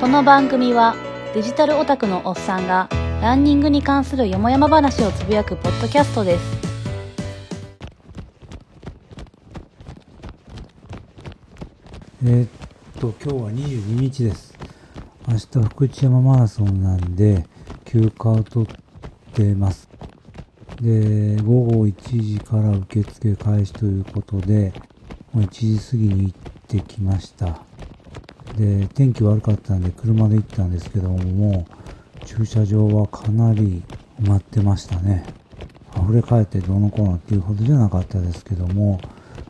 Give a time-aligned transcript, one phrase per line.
[0.00, 0.96] この番組は
[1.34, 2.88] デジタルオタクのおっさんが
[3.20, 6.60] ランニングに関するよもやま話をつぶやくポッドキャストです
[12.24, 12.48] えーっ
[12.98, 14.54] と、今日は22日です。
[15.28, 17.46] 明日福知山マラソンなんで、
[17.84, 19.90] 休暇を取ってます。
[20.80, 21.94] で、午後1
[22.36, 24.72] 時から受付開始ということで、
[25.32, 27.60] もう1時過ぎに行ってきました。
[28.56, 31.66] で、天気悪かったんで車で行ったんですけども、も
[32.26, 33.82] 駐車場はかなり
[34.20, 35.24] 埋まってましたね。
[35.96, 39.00] 溢れ返ってどうのこうのっていうほどじゃなかったですけども、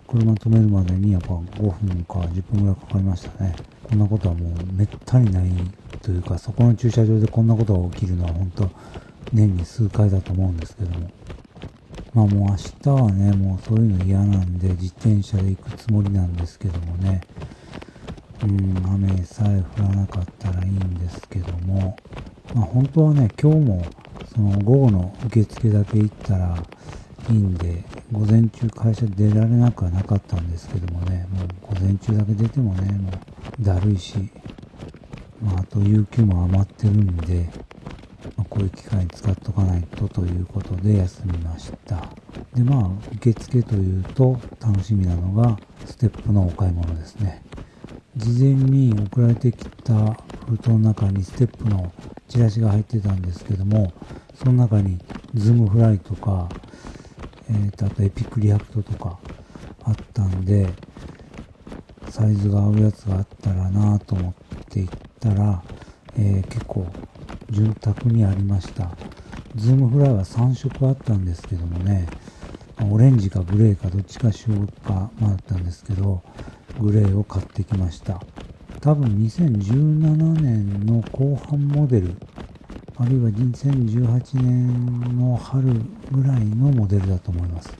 [0.07, 3.55] 車止めるまでにやっぱ5分か10分ぐらいかかりましたね。
[3.85, 5.51] こんなことはもうめったにない
[6.03, 8.71] というか、そこの駐車場でこんなことが起きるのは本当
[9.33, 11.11] 年に数回だと思うんですけども。
[12.13, 17.21] まあもう明日はね、もうそういうの嫌なんで自転車で行くつもりなんですけどもね。
[18.43, 21.97] うん、雨さえ降らなかったらいいんですけども、
[22.55, 23.87] まあ本当はね、今日も
[24.35, 26.57] その午後の受付だけ行ったら
[27.29, 34.31] いいんで、午前中会社出られなくはなかったんですけどもね、もう午前中だけ出てもね、もうだるいし、
[35.43, 37.51] まああと有給も余ってるんで、
[38.37, 42.09] まあ、こういう機会に使っとかないとということで休みました。
[42.55, 47.43] で、まあ、受付というと楽しみなのがステップのお買い物ですね。
[48.17, 49.95] 事前に送られてきた
[50.47, 51.93] 封筒の中にステップの
[52.29, 53.93] チラシが入ってたんですけども、
[54.35, 54.99] その中に
[55.35, 56.49] ズームフライとか、
[57.49, 59.19] えー、とあとエピックリアクトとか
[59.85, 60.69] あったんで、
[62.09, 64.35] サイズが合うやつがあったらなと思っ
[64.69, 65.63] て行ったら、
[66.17, 66.87] えー結構
[67.51, 68.91] 潤沢にありました。
[69.57, 72.07] ズームフライは3色あったんですけどもね、
[72.91, 76.23] オレンジかグレーかどっちかしようか迷ったんですけど、
[76.81, 78.21] グレーを買ってきました。
[78.81, 82.17] 多分2017年の後半モデル、
[82.97, 85.67] あるいは2018年の春
[86.11, 87.77] ぐらいのモデルだと思います。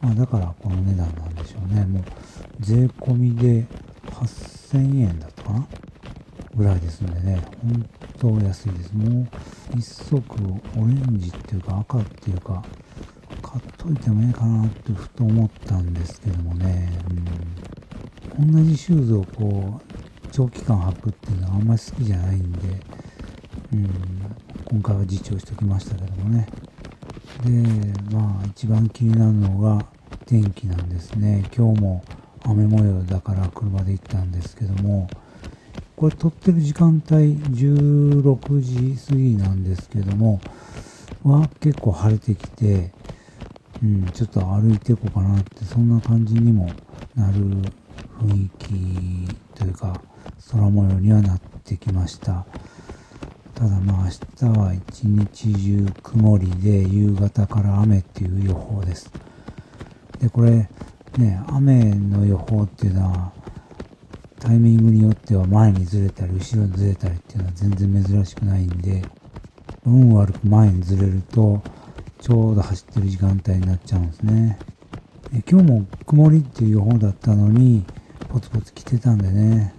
[0.00, 1.84] まあだからこの値段なんでしょうね。
[1.84, 2.04] もう
[2.60, 3.66] 税込みで
[4.10, 5.66] 8000円だったかな？
[6.56, 8.92] ぐらいですんでね、本当安いです。
[8.94, 9.28] もう
[9.76, 10.16] 一足
[10.76, 12.64] オレンジっていうか赤っていうか、
[13.42, 17.24] 買っといてもいいかなってふと思ったんですけどもね、うん、
[18.38, 22.58] 同じシューズをこう、長期間履くっていうのはあんまり好きじゃないんで、
[23.72, 23.90] うん、
[24.66, 26.46] 今回は自重しておきましたけどもね。
[27.44, 27.50] で、
[28.14, 29.86] まあ一番気になるのが
[30.26, 31.48] 天気なんですね。
[31.56, 32.04] 今日も
[32.44, 35.08] 雨模様だから車で行ったんですけども、
[35.96, 40.40] これ撮ってる時間帯16時過ぎなんですけども、
[41.24, 42.92] は結構晴れてきて、
[43.82, 46.70] うん、ちょっと歩いていこうかなって、そんな感じにも
[47.14, 47.62] なる
[48.20, 50.00] 雰囲気というか、
[50.50, 52.46] 空模様にはなってきました。
[53.54, 59.10] ただまあ明日は一日中曇りで夕方から雨っていう予報です。
[60.20, 60.68] で、これ
[61.16, 63.32] ね、雨の予報っていうのは
[64.38, 69.02] タイミングによっては前にずれたり後ろにずれたりっていうのは全然珍しくないんで、
[69.86, 71.62] 運悪く前にずれると
[72.20, 74.58] ちょうど走ってる時間帯になっちゃうんですね。
[75.34, 77.84] え今日も曇りっていう予報だったのに
[78.28, 79.74] ポツポツ来てたんでね、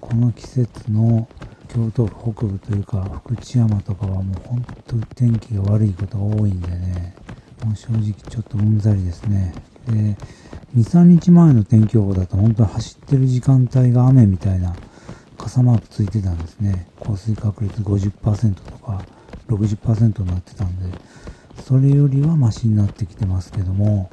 [0.00, 1.28] この季節の
[1.68, 7.16] 京都府北部というか福知山とかはもう本当に天気が悪いことが多いんでね、
[7.64, 9.54] もう正直ちょっとうんざりですね。
[9.86, 10.16] で、2、
[10.76, 14.74] 3日前の天気予報だと本当に走ってる時間帯が雨みたいな
[15.36, 16.86] 傘マークついてたんですね。
[17.00, 19.04] 降水確率50%とか
[19.48, 20.96] 60%になってたんで、
[21.64, 24.10] それよりはマシになってきてますけども、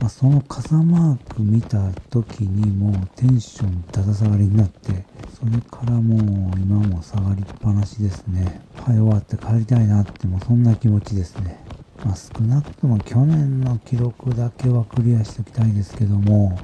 [0.00, 5.04] まあ、その傘マーク見た時にもうテンションだだ下がりになって、
[5.38, 8.60] それからもう今も下がりっぱなしですね。
[8.76, 11.64] はい、終わって帰りたいなってもうそんな気持ちですね。
[12.04, 16.56] まあ、少なくとも去年の記録だけはクリアしておきたいですけども、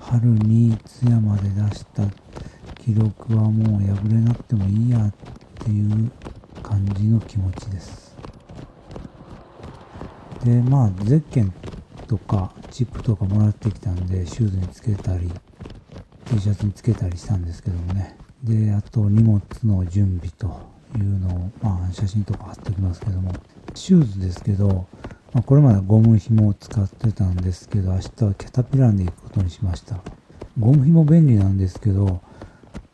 [0.00, 2.02] 春に津山で出した
[2.82, 5.14] 記録はもう破れなくてもいいやっ
[5.60, 6.10] ていう
[6.62, 8.16] 感じの気持ちです。
[10.44, 11.52] で、まあ、ゼッケン
[12.08, 15.30] とかチップとかもらってきたんで、シューズにつけたり、
[16.24, 18.16] T シャツにつけたりしたんですけどもね。
[18.42, 20.46] で、あと荷物の準備と
[20.96, 23.32] いうのを、まあ、写真とか貼っておきますけども、
[23.74, 24.86] シューズですけど、
[25.32, 30.00] まあ、これまでゴム紐を使ってたんですけど、明日はキャタピラーで行くことにしました。
[30.58, 32.20] ゴム紐便利なんですけど、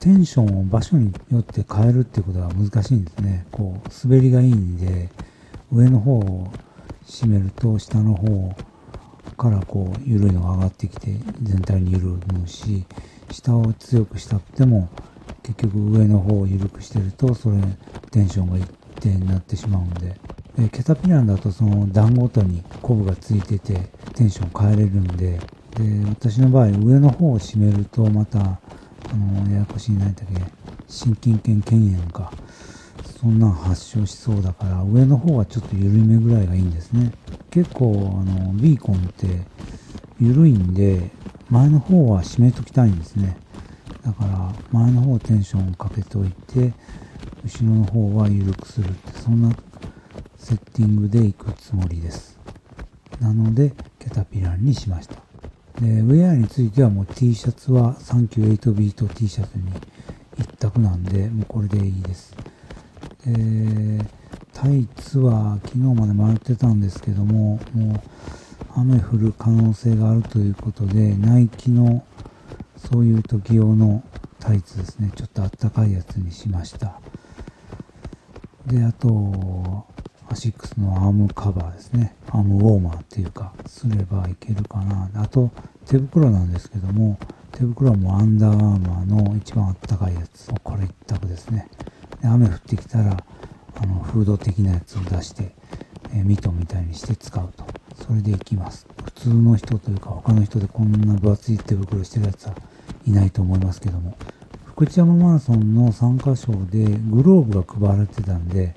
[0.01, 3.47] テンションを場所によって変えるってことは難しいんですね。
[3.53, 5.09] こう、滑りがいいんで、
[5.73, 6.53] 上の方を
[7.07, 8.55] 締めると下の方を
[9.35, 12.85] からこう、緩いのが上がってきて、全体に緩むし、
[13.31, 14.89] 下を強くしたくても
[15.43, 17.59] 結局上の方を緩くしてるとそれ
[18.11, 18.69] テンションが一
[19.01, 20.19] 定になってしまうんで。
[20.57, 25.41] でキャタピランだとその段ごとにコブがついててテンション変えれるんで。
[25.75, 28.59] で私の場合上の方を締めるとまたあ
[29.17, 30.41] のややこしい何だっけ
[30.87, 32.33] 心筋腱腱炎か
[33.25, 37.11] そんなん発症しそうだから上の方はちょっと緩めぐらいがいいんですね。
[37.51, 39.27] 結構あのビーコンって
[40.21, 41.11] 緩いんで
[41.49, 43.39] 前の方は締めときたいんですね。
[44.05, 46.75] だから前の方テンションをかけておいて
[47.43, 49.57] 後ろの方は緩くするってそんな
[50.37, 52.39] セッティングでいくつもりです。
[53.21, 55.15] なのでキャタピランにしました。
[55.81, 59.65] でウェアについてはもう T シャツは38ビート T シャツに
[60.37, 62.37] 一択なんでもうこれでいいです。
[63.27, 64.05] で
[64.53, 68.01] タイツは昨日まで迷ってたんですけどももう
[68.77, 72.05] 雨降る可能性があるということでナイキの
[72.77, 74.03] そういう時用の
[74.41, 75.11] タイツですね。
[75.17, 77.01] ちょっとあったかいやつにしました。
[78.67, 79.87] であと
[80.29, 82.15] アシックスのアームカバーですね。
[82.29, 85.09] アームウォーマーっていうかすればいけるかな。
[85.15, 85.51] あと
[85.87, 87.19] 手袋なんですけども
[87.53, 90.51] 手袋はもアンダーアーマーの一番あったかいやつ。
[90.63, 91.69] これ一択ですね。
[92.27, 93.25] 雨降ってきたら
[93.77, 95.55] あのフード的なやつを出して、
[96.13, 97.65] えーミトンみたいにして使うと。
[98.07, 98.87] それでいきます。
[99.05, 102.55] 普通の人というか他の人でこんな分厚い手袋してるやつは
[103.07, 104.17] いないと思いますけども。
[104.75, 108.75] 福知山マラソンの参加賞でグローブが配られてたんで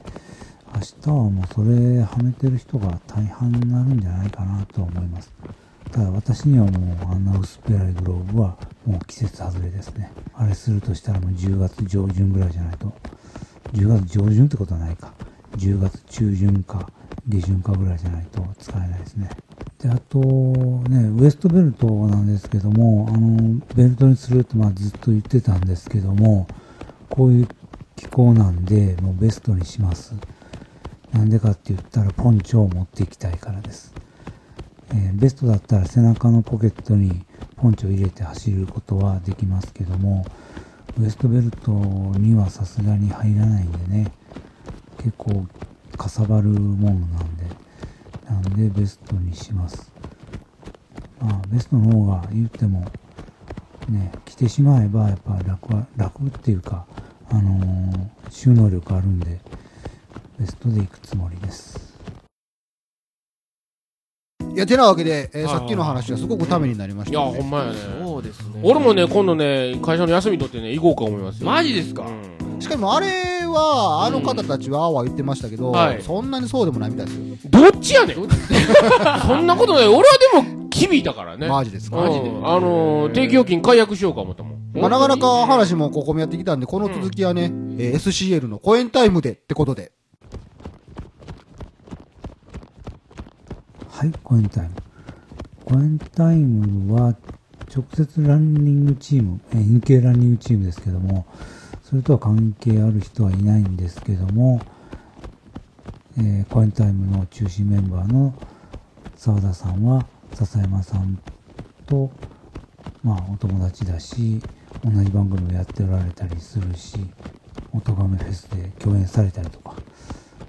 [0.76, 5.34] 明日はもうそれはめてる人が大半になるんじゃないかなと思います。
[5.92, 10.12] ただ私にはもうあんな薄っぺらいグローブはもう季節外れですね。
[10.36, 12.94] あれするとしたらもう10月上旬ぐらいじゃないと
[13.74, 15.14] 10月上旬ってことはないか。
[15.58, 16.90] 10月中旬か
[17.28, 19.30] 下旬かぐらいじゃないと使えないですね。
[19.80, 26.48] であとねウエストベルトなんですけどもあのベルトにするってまあずっと言ってたんですけども
[27.10, 27.48] こういう
[27.96, 30.16] 気候なんでもうベストにします。
[31.14, 33.94] なんでかって言ったらポンチョを持っていきたいからです、
[34.92, 37.26] えーベストだったら背中のポケットに
[37.56, 40.26] ポンチョを入れて走ることはできますけども
[41.00, 41.72] ウエストベルト
[42.18, 44.12] にはさすがに入らないんでね。
[44.98, 45.46] 結構
[45.96, 47.46] かさばるもんなんで。
[48.30, 49.92] なんでベストにします。
[51.20, 52.82] まあベストの方が言っても
[53.90, 56.86] ね着てしまえばやっぱ楽は楽っていうか
[57.30, 59.40] あのー収納力あるんで
[60.38, 61.87] ベストでいくつもりです。
[64.58, 65.60] いやてなわけで、えーはいはい。
[65.60, 67.76] さっきの話はすごくためになりましいやたのでほんまやね。
[68.04, 68.60] そうですね。
[68.64, 71.46] 俺もね今度ね会社の休み取ってね行こうか思いますよ。
[71.46, 72.04] マジですか？
[72.04, 72.60] うん。
[72.60, 73.08] しかもあれ
[73.46, 76.02] はあの方たちはあわ言ってましたけど、はい。
[76.02, 77.52] そんなにそうでもないみたいですよ。
[77.52, 78.18] どっちやねん。
[79.28, 79.88] そんなことない。
[79.88, 80.04] 俺は
[80.44, 81.48] でも響いたからね。
[81.48, 82.08] マジですか、うん。
[82.08, 84.58] マジであのー定期預金解約しようか思ったもん。
[84.74, 89.92] まあ、なかなか話もここもやってきたんでこの続きはね、えー SCL のコエンタイムでってことで
[93.98, 94.76] はいコエンタイム
[95.66, 97.16] コエンタイムは
[97.76, 101.26] 直接ランニングチーム、えー NK ランニングチームですけども
[101.82, 104.62] それとは関係ある人はいないんですけども、
[106.20, 108.36] えーコエンタイムの中心メンバーの
[109.16, 110.06] 澤田さんは
[110.36, 111.20] 笹山さん
[111.88, 112.12] と
[113.04, 114.40] まあお友達だし
[114.86, 117.00] 同じ番組をやっておられたりするし
[117.74, 119.74] 音亀フェスで共演されたりとか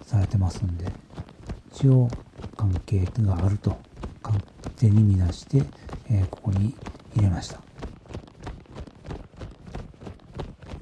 [0.03, 0.85] されてますんで
[1.73, 2.11] 一応
[2.59, 3.79] 関係があると
[4.23, 4.45] 勝
[4.77, 5.63] 手に見なして、
[6.11, 6.75] えここに
[7.15, 7.61] 入れました。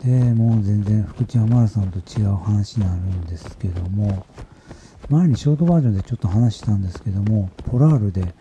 [0.02, 4.24] でもう全然福知山マラソンと違う話になるんですけども
[5.10, 8.32] 前にショートバージョンでちょっと話したんですけどもポラールで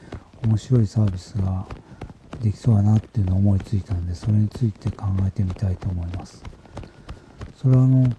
[0.43, 1.65] 面白いサービスが
[2.39, 6.43] できそうだなっていうのを思いついたんでそれについて考えてみたいと思います。
[7.55, 8.13] それはあの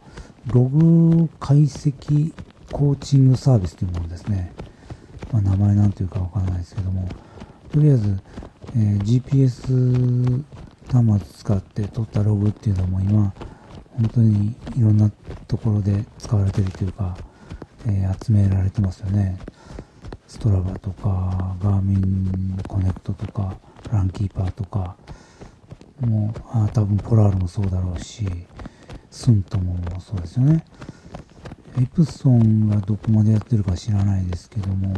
[0.52, 2.32] ログ解析
[2.73, 4.52] コーチングサービスというものですね、
[5.33, 7.09] まあ、名前なんていうかわからないですけども。
[7.73, 8.23] とりあえず、
[8.75, 10.45] えー GPS
[10.90, 13.35] 端末使って取ったログっていうのも今
[13.97, 15.11] 本当にいろんな
[15.49, 17.18] ところで使われてるというか、
[17.87, 19.38] えー集められてますよね。
[20.28, 23.59] ストラバとかガーミンコネクトとか
[23.92, 24.97] ランキーパーとか。
[26.00, 28.26] もうあ多分ポラールもそうだろうし
[29.11, 30.64] スントもそうですよね。
[31.78, 34.95] エプソンがどこまでやってるか知らないですけども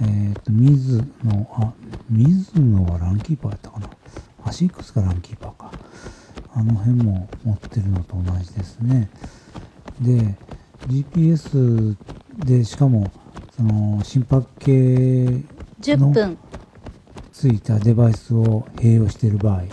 [0.00, 1.72] えっ、とミズノあ
[2.08, 3.90] ミズノはランキーパーやったかな？
[4.44, 5.72] アシックスがランキーパーか。
[6.54, 9.10] あの辺も持ってるのと同じですね。
[10.00, 10.36] で
[10.86, 11.96] GPS
[12.38, 13.10] でしかも
[13.56, 14.70] その心拍計
[15.80, 16.38] 10分。
[17.32, 19.68] ついたデバイスを併用している場合例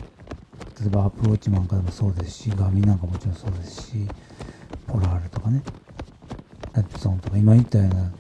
[0.88, 4.08] えばアップルウォッチなんかでもそうですし、ガミなんかもちろんそうですし、
[4.88, 5.62] ポラールとかね、
[6.78, 8.12] エプソンとか、今言ったような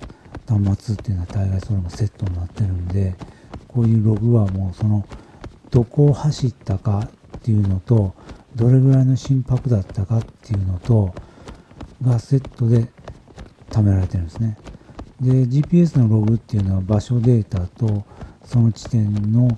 [0.48, 3.16] 端末っていうのは大概それもセットになってるんで、
[3.68, 5.06] こういうログはもうその、
[5.72, 8.14] どこを走ったかっていうのと、
[8.56, 11.14] どれぐらいの心拍だったかっていうのと、
[12.04, 12.88] がセットで
[13.70, 14.58] 貯められてるんですね。
[15.22, 18.06] で、GPS のログっていうのは場所データと、
[18.46, 19.58] その地点の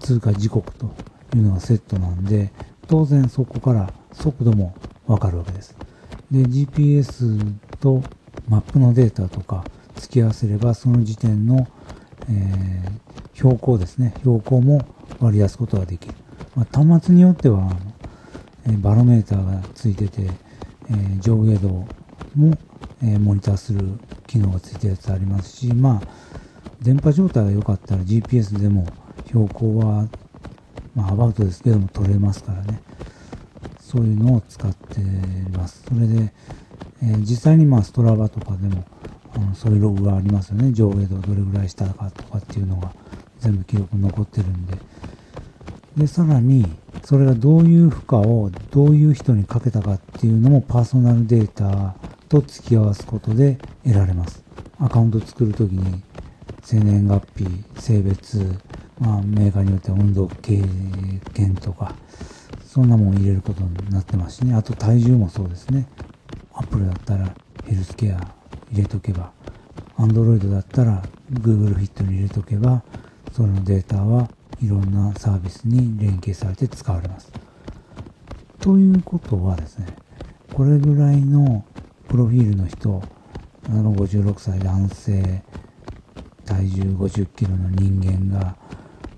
[0.00, 0.86] 通過時刻と
[1.34, 2.50] いうのがセットなんで、
[2.88, 4.74] 当然そこから速度も
[5.06, 5.76] わかるわけです。
[6.32, 8.02] で、GPS と
[8.48, 9.64] マップのデータとか
[9.96, 11.68] 付き合わせれば、その時点の、
[12.28, 13.02] えー
[13.34, 14.12] 標高ですね。
[14.18, 14.82] 標高も
[15.18, 16.14] 割り出すことができる。
[16.54, 17.74] まあ、端末によっては、
[18.68, 20.30] えバロメーターがついてて、
[20.90, 21.68] えー上下動
[22.36, 22.56] も、
[23.02, 26.08] えーモニターする機能がついてるやつありますし、まあ、
[26.82, 28.86] 電波状態が良かったら GPS でも
[29.26, 30.08] 標高は、
[30.94, 32.80] まあ、アバウトですけども取れますからね。
[33.92, 35.04] そういうのを使ってい
[35.54, 35.82] ます。
[35.86, 36.32] それで、
[37.02, 38.84] えー実際にまあストラバとかでも、
[39.34, 40.72] あのそういうログがありますよね。
[40.72, 42.94] 上下動どれぐらいしたかとかっていうのが
[43.40, 44.78] 全部記録に残ってるんで。
[45.98, 46.64] で、さらに、
[47.04, 51.94] それがどういう負荷をどういう人にかけたかっていうのもパーソナルデータ
[52.30, 54.42] と付き合わすことで得られます。
[54.78, 56.02] アカウント作るときに、
[56.62, 57.46] 生年月日、
[57.78, 58.58] 性別、
[58.98, 60.62] まあ、メーカーによっては運動経
[61.34, 61.94] 験とか、
[62.72, 64.54] そんなもん入れることになってますしね。
[64.54, 65.86] あと体重もそうですね。
[66.54, 67.36] アップルだったら
[67.66, 68.34] ヘルスケア
[68.70, 69.30] 入れとけば、
[69.98, 72.82] アンドロイドだったら Google フィットに入れとけば、
[73.30, 74.30] そのデータは
[74.62, 77.30] いろんなサービスに連携されて使われます。
[78.58, 79.88] ということはですね、
[80.54, 81.66] これぐらいの
[82.08, 83.02] プロフィールの人、
[83.70, 85.42] 例えば56歳男性、
[86.46, 88.56] 体重50キロの人間が、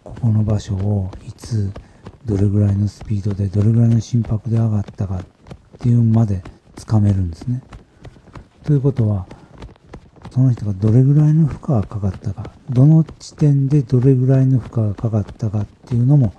[0.03, 1.71] ここの場所をいつ、
[2.25, 5.25] どれぐらいのスピードで、どれぐらいの心拍で上がったかっ
[5.79, 6.43] ていうまで
[6.77, 7.63] つかめるんですね。
[8.65, 9.27] ということは、
[10.31, 16.35] その人がどれぐらいの負荷がかかったか、どの地点でどれぐらいの負荷がかかったかっていうのも、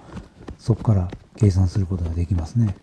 [0.57, 2.75] そこから計算することができますね。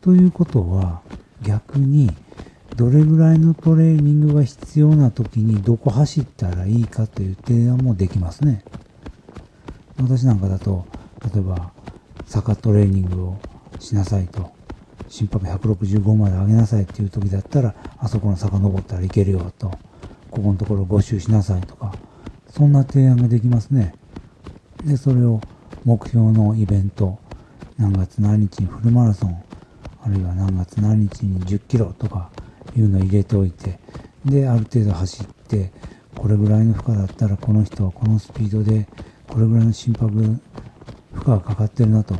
[0.00, 1.02] ということは、
[1.42, 2.10] 逆に、
[2.76, 8.64] どれぐらいのトレーニングが必要な時にどこ走ったらいいかという提案もできますね。
[9.98, 10.86] 私なんかだと、
[11.32, 11.72] 例えば、
[12.26, 13.40] 坂トレーニングを
[13.78, 14.52] しなさいと、
[15.08, 19.70] 心拍165まで上げなさいっていう時だったら、あそこの坂登ったらいけるよと、
[20.30, 21.94] ここのところ5周しなさいとか、
[22.48, 23.94] そんな提案ができますね。
[24.84, 25.40] で、それを
[25.84, 27.18] 目標のイベント、
[27.78, 29.42] 何月何日にフルマラソン、
[30.02, 32.30] あるいは何月何日に10キロとか
[32.76, 33.78] いうのを入れておいて、
[34.24, 35.72] で、ある程度走って、
[36.14, 38.88] これぐらいの負荷だったらこの人はこのスピードで、
[39.28, 40.40] これぐらいの心拍
[41.16, 42.14] 負荷がかかってるなと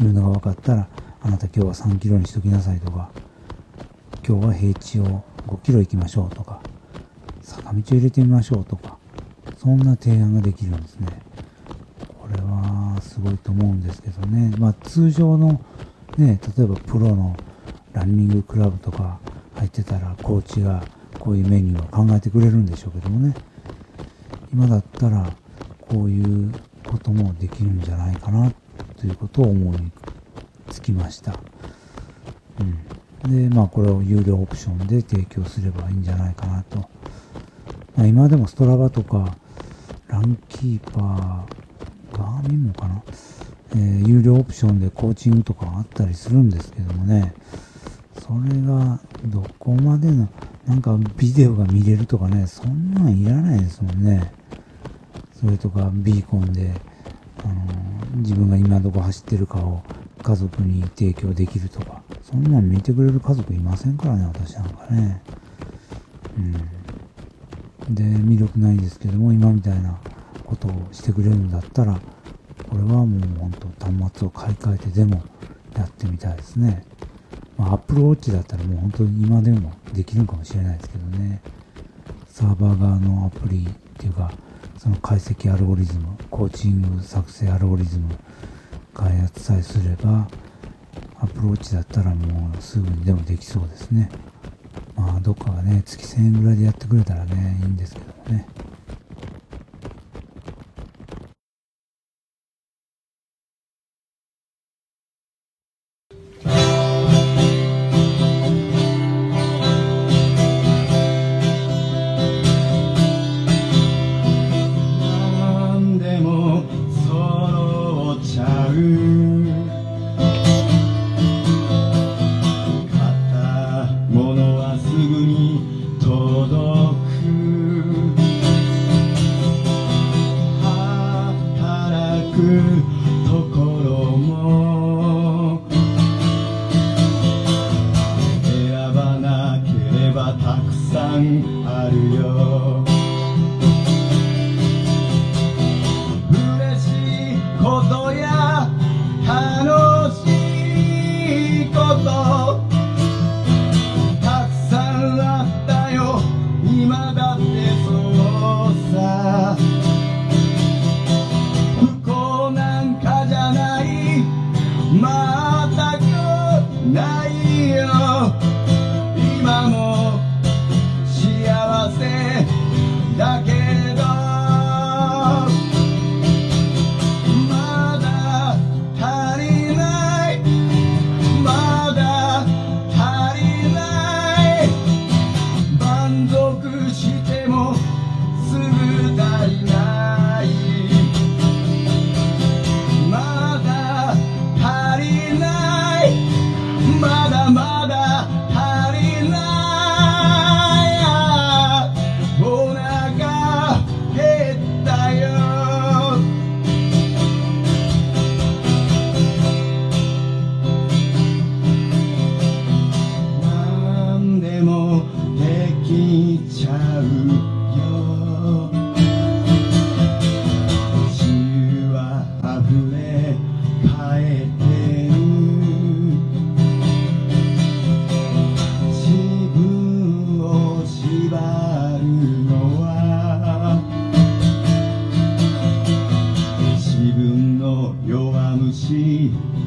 [0.00, 0.88] いうのが分かったら、
[1.20, 3.10] あなた今日は3キロにしときなさいとか、
[4.26, 6.60] 今日は平地を5キロ行きましょうとか、
[7.42, 8.96] 坂道を入れてみましょうとか、
[9.58, 11.08] そんな提案ができるんですね。
[12.18, 14.54] これはすごいと思うんですけどね。
[14.58, 15.60] まあ通常の
[16.16, 17.36] ね、例えばプロの
[17.92, 19.18] ランニングクラブとか
[19.56, 20.82] 入ってたらコーチが
[21.18, 23.34] こういうメニューを考えてくれるんでしょうけどもね。
[24.52, 25.30] 今だったら
[25.88, 26.52] こういう
[26.90, 28.52] こともできるんじゃないかな
[28.98, 29.78] ということを思い
[30.70, 31.38] つきました。
[33.24, 33.48] うん。
[33.48, 36.78] で、まあこれを有料オプションで提供すればいいんじゃないかなと。
[37.96, 39.36] まあ、今でもストラバとか
[40.08, 43.02] ランキーパー、ガーミンもかな、
[43.72, 47.34] えー有料オプションでコーチングとかあったりするんですけどもね、
[48.18, 50.28] それがどこまでの、
[50.66, 54.32] なんかビデオが見れるとかね、そんなんいらないですもんね。
[55.40, 56.82] それとかビーコンで、
[57.42, 57.54] あの
[58.16, 59.82] 自分が今どこ走ってるかを
[60.22, 65.22] 家族に提供できるとか、そんなん見てくれる家族いませんからね、私なんかね。
[66.36, 66.40] う
[67.92, 67.94] ん。
[67.94, 69.98] で、魅力ないですけども、今みたいな
[70.44, 72.02] ことをしてくれるんだったら、
[72.68, 75.24] これはもう本当端末を買い替えてでも
[75.74, 76.84] やってみたいですね。
[77.56, 81.40] まあ、Apple Watch だったらもう本当に今でもできるかもしれないですけどね。
[82.26, 84.34] サーバー側のアプリっていうか、
[84.80, 88.16] その解析アルゴリズム、コーチング作成アルゴリズム
[88.94, 90.26] 開発さえすれば、
[91.18, 94.08] アプローチだったらもうすぐにでもできそうですね。
[94.96, 98.46] まあ、どっかがね、月1000円ぐらいでやってくれたらね、いいんですけどもね。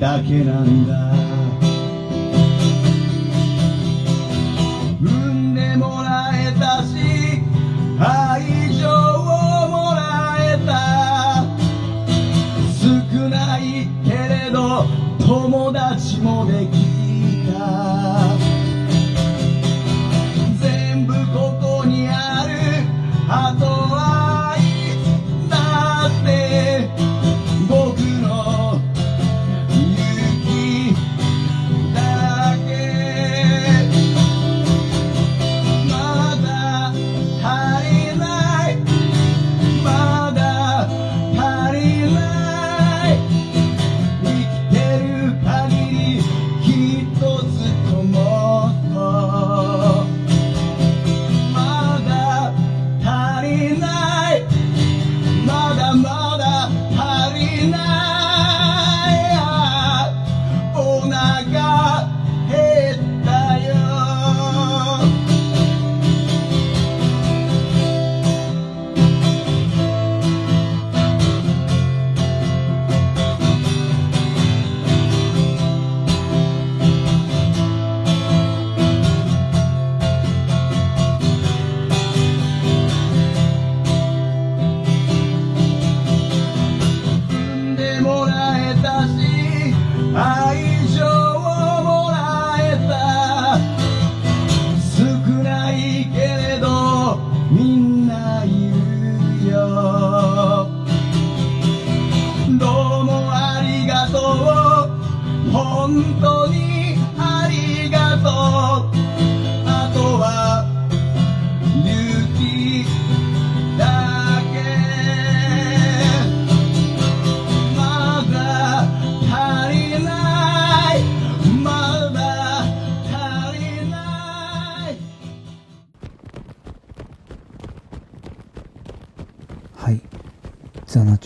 [0.04, 1.13] だ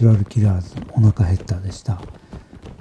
[0.07, 2.01] チュラル・キラーズ、お腹減ったでした。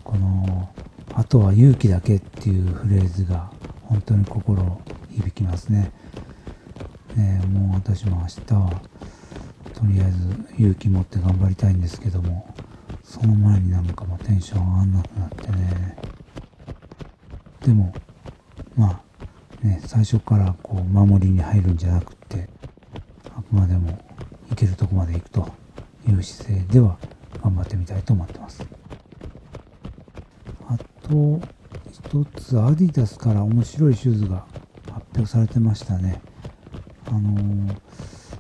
[0.04, 0.68] この、
[1.12, 3.50] あとは勇気だけっていうフレーズが
[3.82, 5.90] 本当に心響きますね。
[7.16, 8.80] ねもう私も明日は、
[9.74, 12.54] とりあえず勇気持って頑張りたいんですけども、
[13.02, 15.96] その前になんかもうテンション上がんなくなってね。
[17.62, 17.92] でも、
[18.76, 19.02] ま
[19.64, 22.48] あ、ね、最初からこう守りに入るんじゃなくって、
[23.36, 23.98] あくまでも
[24.48, 25.48] 行けるとこまで行くと
[26.08, 26.96] いう姿勢では
[27.42, 28.66] 頑張ってみたいと思ってます。
[30.68, 31.40] あと、
[31.90, 34.46] 一つアディダスから面白いシューズが
[34.92, 36.20] 発表されてましたね。
[37.06, 37.76] あのー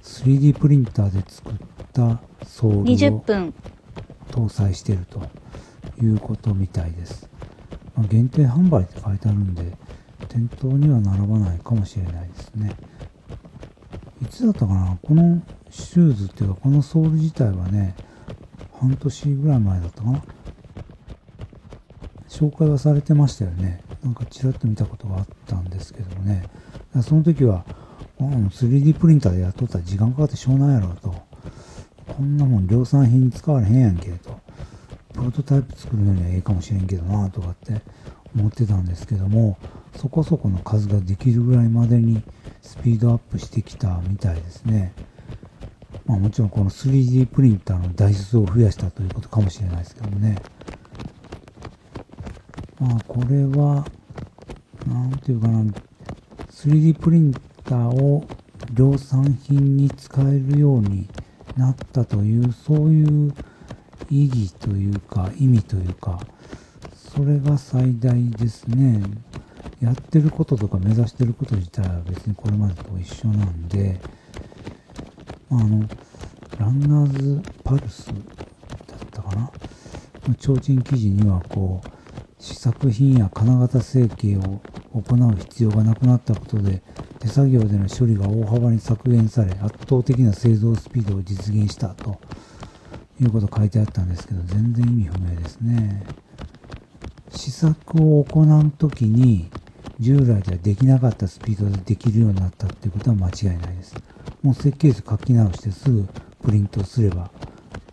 [0.02, 1.54] 3D プリンターで作っ
[1.92, 3.54] たソー20ルを分
[4.30, 5.20] 搭載していると
[6.02, 7.28] いうことみたいです。
[7.94, 9.76] まあ、限定販売って書いてあるんで、
[10.28, 12.74] 店頭には並ばないかもしれないですね。
[14.22, 14.98] いつだったかな？
[15.02, 17.94] このシューズっていうか、このソール自体はね、
[18.80, 20.22] 半年ぐらい前だったかな
[22.28, 23.82] 紹介はされてましたよね。
[24.02, 26.44] なんかちらっと見たことがあったんですけどもね。
[27.02, 27.64] その時は、
[28.18, 31.14] あ 3D プリンターでやっとったら時間かかってしょうないやろと。
[32.06, 34.38] こんなもん量産品に使われへんやんけと。
[35.14, 37.80] プロトタイプ作るのにはええかもしれんけどなとかって
[38.34, 39.56] 思ってたんですけども、
[39.96, 42.22] そこそこの数ができるぐらいまでに
[42.60, 44.92] スピードアップしてきたみたいですね。
[46.06, 50.36] まあもちろんこの 3D プリンターの台数を増やしたということかもしれないですけどね。
[52.78, 53.86] まあこれは、
[54.86, 55.64] なんていうかな、
[56.50, 57.32] 3D プリン
[57.64, 58.24] ターを
[58.72, 61.08] 量産品に使えるように
[61.56, 63.34] なったという、そういう
[64.10, 66.20] 意義というか、意味というか、
[66.94, 69.02] それが最大ですね。
[69.80, 74.00] やってることとか目指してること自体は別にこれまでと一緒なんで、
[75.50, 75.88] あ、の、
[76.58, 78.16] ランナーズパルスだっ
[79.12, 79.50] たかな？
[80.28, 81.88] の提灯記事にはこう、
[82.38, 84.60] 試作品や金型成形を
[84.92, 86.82] 行う必要がなくなったことで、
[87.20, 92.18] 手作業での処理が大幅に削減され、圧倒的な製造スピードを実現したと
[93.20, 96.04] いうこと書いてあったんですけど、全然意味不明ですね。
[97.30, 99.50] 試作を行うときに、
[99.98, 103.94] 従来ではできなかったスピードでできるようになったっていうことは間違いないです。
[104.46, 106.06] もう設計図書き直してすぐ
[106.44, 107.32] プリントすれば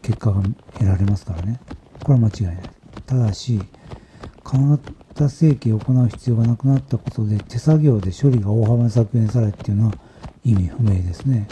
[0.03, 1.59] 結果が得られますからね。
[2.03, 2.57] これは間違いない。
[3.07, 3.59] ただし、
[4.43, 9.93] 金型成形を行う必要がなくなったことで手作業で処理が大幅に削減されっていうのは
[10.45, 11.47] 意味不明ですね。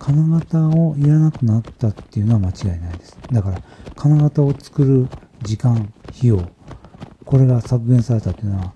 [0.00, 3.16] 金型をいらなくなったっていうのは間違いないです。
[3.30, 3.62] だから、
[3.94, 5.06] 金型を作る
[5.44, 6.42] 時間、費用、
[7.24, 8.74] これが削減されたっていうのは、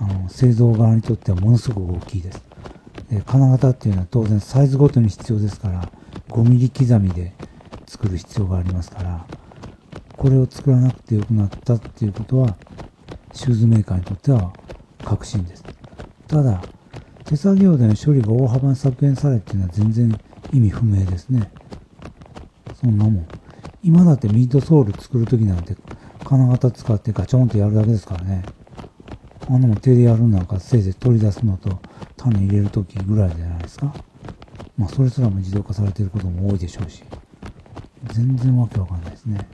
[0.00, 2.49] あの、製造側にとってはものすごく大きいです。
[3.10, 5.90] で、金型っていうのは当然サイズごとに必要ですから、
[6.28, 7.34] 5ミリ刻みで
[7.86, 9.26] 作る必要がありますから、
[10.16, 12.56] これを作らなくてよくなったっていうことは、
[13.32, 14.52] シューズメーカーにとっては
[15.04, 15.64] 確信です。
[16.28, 16.62] ただ、
[17.24, 20.20] 手作業での処理が大幅に削減されっていうのは全然
[20.52, 21.50] 意味不明ですね。
[22.80, 23.28] そんなもん。
[23.82, 25.74] 今だってミッドソール作るときなんて
[26.24, 28.44] 金型使ってガチョンとやるだけですからね。
[29.48, 31.80] あんなもん手でやるなんかせいぜい取り出すのと
[32.22, 33.94] 種入れるときぐらいじゃないですか。
[34.76, 37.02] まあそれすらも自動化されてることも多いでしょうし。
[38.12, 39.48] 全然わけわかんないですね。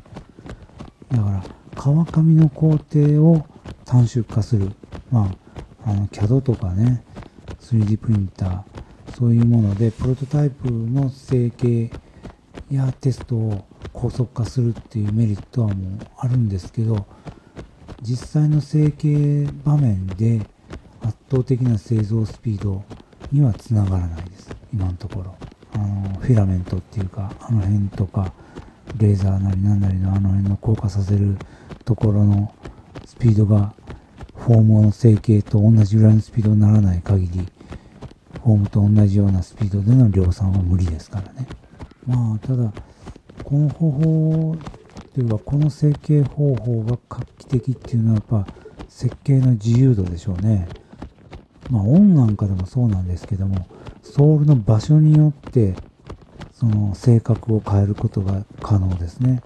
[1.10, 3.46] だから、川上の工程を
[3.84, 4.70] 短縮化する。
[5.10, 5.30] ま
[5.84, 7.04] あ、あの、CAD とかね、
[7.60, 8.62] 3D プリンター、
[9.16, 11.90] そういうもので、プロトタイプの成形
[12.70, 17.06] やテストを高速化するっていうメリットはもうあるんですけど、
[18.02, 20.40] 実際の成形場面で
[21.06, 22.82] 圧倒的な製造スピード
[23.30, 24.50] にはつながらないです。
[24.72, 25.34] 今のところ。
[25.74, 28.32] あの、フィラメントっていうか、あの辺とか、
[28.98, 31.36] レーザーなりなんなりのあの辺の硬化させる
[31.84, 32.54] ところの
[33.04, 33.74] スピードが
[34.36, 37.46] フォームの成形と同じぐらいのスピードにならない限り、
[38.42, 41.46] フォームと同じようなスピードでの量産は無理ですからね。
[42.06, 42.72] まあ、ただ、
[43.44, 44.56] この方法
[45.14, 48.52] というか、この設計方法が画期的っていうのはやっぱ
[48.88, 50.68] 設計の自由度でしょうね。
[51.70, 53.66] まあ、音なんかでもそうなんですけども、
[54.02, 55.74] ソールの場所によって、
[56.52, 59.42] その性格を変えることが可能ですね。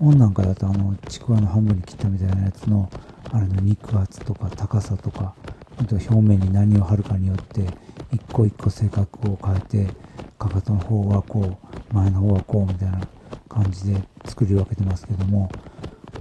[0.00, 2.88] 音なんかだとあの、ちくわの半分に切ったみたいなやつの、
[3.30, 5.34] あれの肉厚とか高さとか、
[5.76, 7.66] あと表面に何を貼るかによって、
[8.12, 9.94] 一個一個性格を変えて、
[10.38, 11.58] かかとの方はこ
[11.92, 13.00] う、前の方はこうみたいな
[13.48, 15.50] 感じで作り分けてますけども、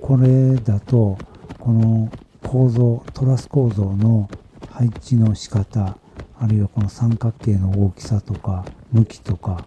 [0.01, 1.17] これだと、
[1.59, 2.09] この
[2.43, 4.29] 構造、トラス構造の
[4.77, 5.97] 配置の仕方、
[6.39, 9.65] あるいはこの三角形の大きさとか、向きとか、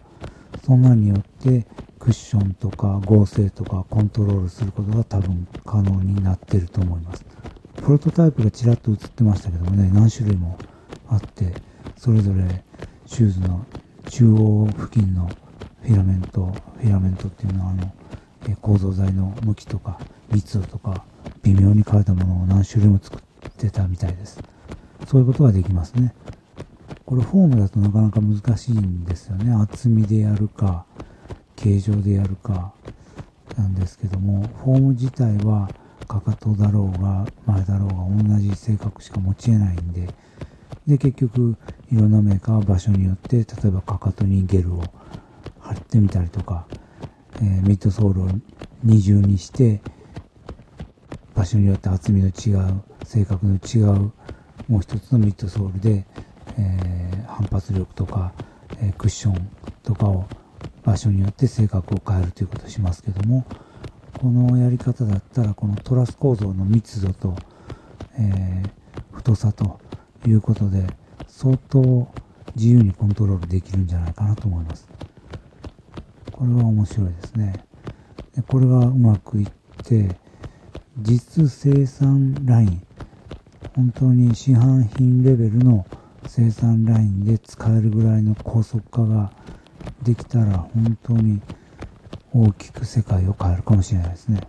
[0.64, 1.66] そんなによって
[1.98, 7.24] クッションとか合成とかコントロールすることが多分可能になってると思います。
[7.74, 10.56] プロトタイプがちらっと映ってましたけどもね、何種類も
[11.08, 11.54] あって、
[11.96, 12.62] それぞれ
[13.06, 13.66] シューズの
[14.10, 15.28] 中央付近の
[15.82, 17.92] フィラメント、フィラメントっていうのはあの、
[18.48, 19.98] え構造材の向きとか
[20.30, 21.04] 密度とか
[21.42, 24.40] 微妙に変えたものを何種類も作ってたみたいです。
[25.06, 26.14] そういうことができますね。
[27.04, 29.52] これフォームだとなかなか難しいんですよね。
[29.52, 30.84] 厚みでやるか、
[31.56, 32.72] 形状でやるか、
[33.56, 35.70] なんですけども、フォーム自体は
[36.08, 40.12] かかとだろうが前だろうが同じ性格しか持ち得ないんで、
[40.86, 41.56] で、結局、
[41.92, 44.82] いろんなメーカーは場所によって、例えばかかとにゲルを
[45.58, 46.66] 貼ってみたりとか、
[47.36, 48.28] えーミッドソールを
[48.82, 49.80] 二重にして、
[51.34, 54.12] 場所によって厚みの違う、性格の違う、
[54.70, 56.06] もう一つのミッドソールで、
[56.56, 58.32] えー反発力とか、
[58.80, 59.50] えークッション
[59.82, 60.26] とかを
[60.84, 63.44] 場所によって性格を変えるということをしますけども、
[64.20, 67.36] このやり方だったら、このトラス構造の密度と、
[68.18, 68.70] えー
[69.12, 69.80] 太さと
[70.26, 70.86] いうことで、
[71.26, 72.08] 相当
[72.56, 74.88] 自由にコントロールできるんじゃないかなと思います。
[76.32, 77.64] これは面白いですね。
[78.34, 79.48] でこれがうまくいっ
[79.84, 80.16] て、
[80.98, 82.86] 実生産ライン、
[83.74, 85.86] 本当に市販品レベルの
[86.26, 89.32] 生産ラインで使えるぐらいの高速化が
[90.02, 91.40] できたら本当に
[92.32, 94.40] 大きく世界を変えるかもしれないですね。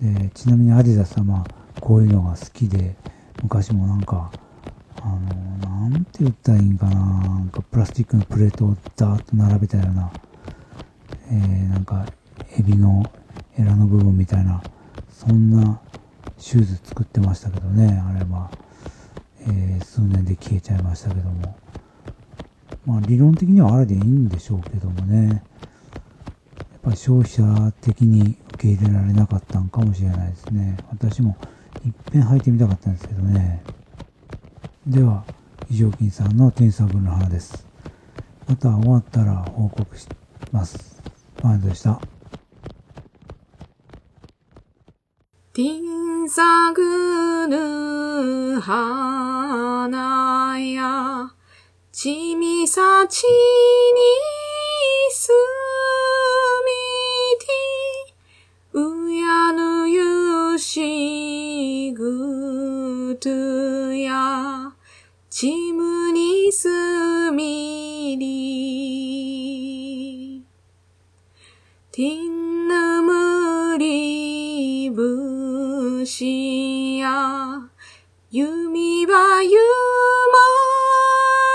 [0.00, 2.96] でちなみにアディダスはまあこういうのが好きで
[3.42, 4.30] 昔もなんか
[5.02, 10.12] あのなんて言ったらいいんかななんかプラスチックのプレートをザーッと並べたような、
[11.30, 12.06] えーなんか
[12.58, 13.04] エビの
[13.58, 14.62] エラの部分みたいな
[15.10, 15.80] そんな
[16.38, 18.50] シューズ作ってましたけどねあれは、
[19.40, 21.56] えー数年で消えちゃいましたけども。
[22.84, 25.28] まあ理論的にはあれでいいんでしょうけどもね。
[25.28, 30.76] やっぱり消費者的に受け入れられなかったんかもしれないですね。
[30.90, 31.36] 私も
[31.84, 33.62] いっぺん履いてみたかったんですけどね。
[34.86, 35.24] では
[35.68, 37.66] 非常勤さんの添削の花です。
[38.46, 40.06] また終わったら報告し
[40.52, 41.02] ます。
[41.42, 42.00] マインドでした
[46.26, 46.42] 天作
[47.46, 51.30] ぬ花や、
[51.92, 53.28] ちみさちに
[55.12, 55.30] す
[56.66, 56.72] み
[57.38, 57.46] て、
[58.72, 63.30] うやぬゆしぐと
[63.92, 64.72] や、
[65.30, 66.68] ちむにす
[67.30, 70.42] みり。
[71.92, 75.25] ティンヌムリブ
[76.06, 77.68] しや、
[78.30, 80.38] 弓はゆま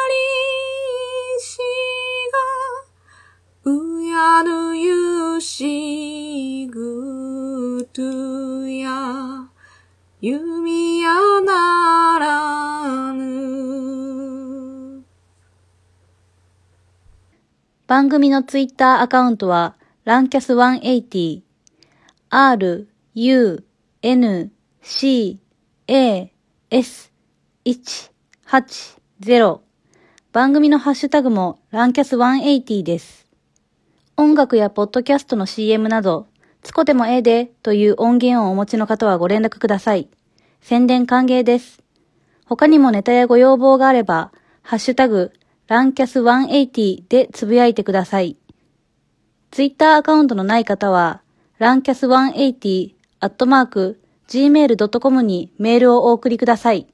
[0.10, 1.58] りし
[3.64, 8.02] が、うやぬゆしぐと
[8.68, 9.50] や、
[10.20, 11.14] 弓や
[11.46, 15.06] ならぬ。
[17.88, 21.42] 番組のツイッターアカウントは、ランキャス180、
[22.30, 23.66] r, u,
[24.04, 25.40] n, c,
[25.86, 26.32] a,
[26.72, 27.12] s,
[27.64, 29.60] 180
[30.32, 33.28] 番組のハッシュタグもランキャス180です。
[34.18, 36.26] 音楽やポッドキャストの CM など、
[36.64, 40.10] つこでもええでという音源をお持ちの方はご連絡ください。
[40.62, 41.84] 宣伝歓迎です。
[42.48, 44.32] 他にもネタやご要望があれば、
[44.64, 45.32] ハッシュタグ、
[45.68, 48.36] ランキャス180でつぶやいてください。
[49.52, 51.22] ツイッターアカウントのない方は、
[51.60, 56.88] ランキャス180アットマーク gmail.com にメールをお送りください。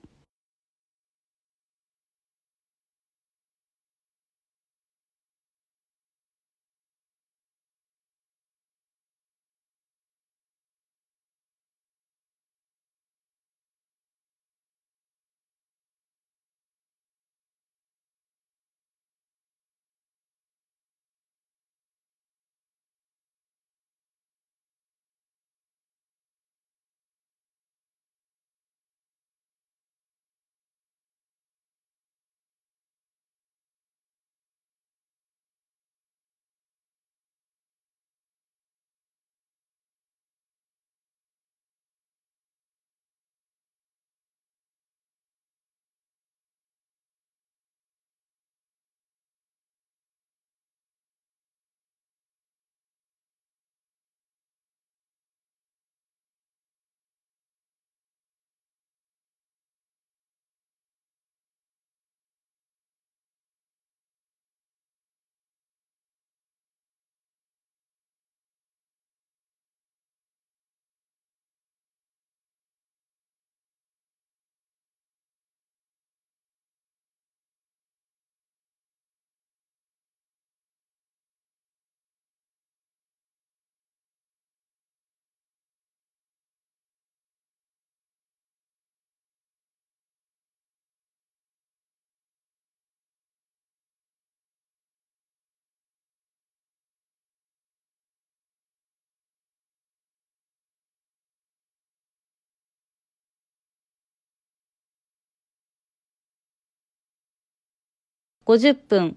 [108.47, 109.15] 50分。